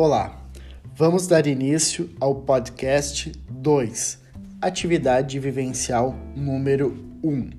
[0.00, 0.46] Olá,
[0.94, 4.18] vamos dar início ao podcast 2,
[4.62, 7.50] atividade vivencial número 1.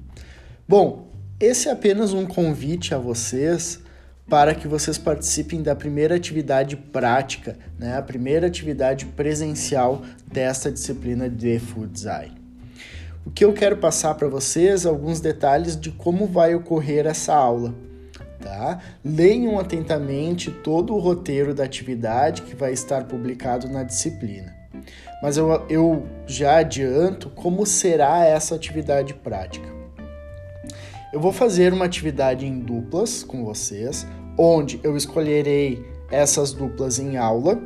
[0.65, 3.81] Bom, esse é apenas um convite a vocês
[4.29, 11.29] para que vocês participem da primeira atividade prática, né, a primeira atividade presencial desta disciplina
[11.29, 12.35] de Food Design.
[13.25, 17.88] O que eu quero passar para vocês alguns detalhes de como vai ocorrer essa aula.
[18.49, 18.79] Tá?
[19.05, 24.51] Leiam atentamente todo o roteiro da atividade que vai estar publicado na disciplina.
[25.21, 29.69] Mas eu, eu já adianto como será essa atividade prática.
[31.13, 37.17] Eu vou fazer uma atividade em duplas com vocês, onde eu escolherei essas duplas em
[37.17, 37.61] aula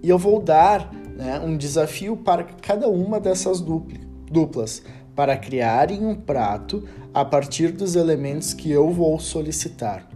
[0.00, 6.14] e eu vou dar né, um desafio para cada uma dessas duplas para criarem um
[6.14, 10.08] prato a partir dos elementos que eu vou solicitar.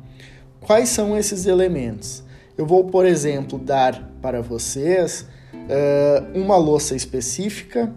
[0.61, 2.25] Quais são esses elementos?
[2.57, 7.93] Eu vou, por exemplo, dar para vocês uh, uma louça específica,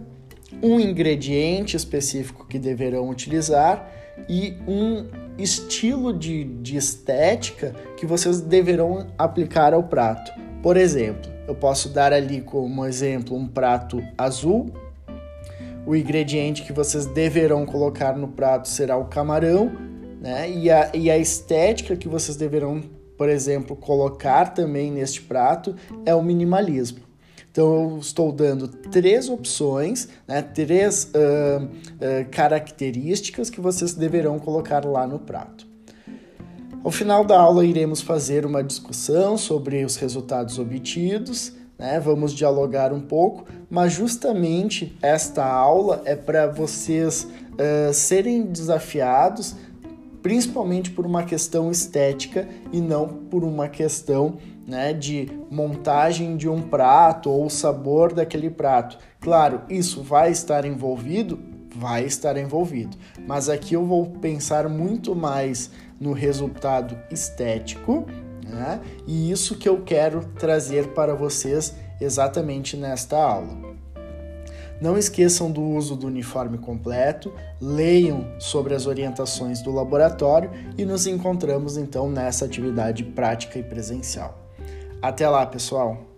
[0.62, 3.90] um ingrediente específico que deverão utilizar
[4.28, 5.06] e um
[5.36, 10.32] estilo de, de estética que vocês deverão aplicar ao prato.
[10.62, 14.72] Por exemplo, eu posso dar ali como exemplo um prato azul
[15.86, 19.72] o ingrediente que vocês deverão colocar no prato será o camarão,
[20.20, 20.50] né?
[20.50, 22.82] E a, e a estética que vocês deverão,
[23.18, 25.74] por exemplo, colocar também neste prato
[26.06, 27.00] é o minimalismo.
[27.50, 31.68] Então, eu estou dando três opções, né, três uh, uh,
[32.30, 35.66] características que vocês deverão colocar lá no prato.
[36.82, 41.98] Ao final da aula, iremos fazer uma discussão sobre os resultados obtidos né?
[41.98, 49.56] Vamos dialogar um pouco, mas justamente esta aula é para vocês uh, serem desafiados,
[50.22, 56.62] principalmente por uma questão estética e não por uma questão né, de montagem de um
[56.62, 58.96] prato ou sabor daquele prato.
[59.20, 61.36] Claro, isso vai estar envolvido,
[61.74, 68.06] vai estar envolvido, mas aqui eu vou pensar muito mais no resultado estético
[68.52, 68.80] né?
[69.06, 73.72] E isso que eu quero trazer para vocês exatamente nesta aula.
[74.80, 81.06] Não esqueçam do uso do uniforme completo, leiam sobre as orientações do laboratório e nos
[81.06, 84.36] encontramos então nessa atividade prática e presencial.
[85.00, 86.11] Até lá, pessoal!